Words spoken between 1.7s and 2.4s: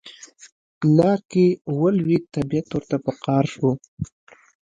ولوید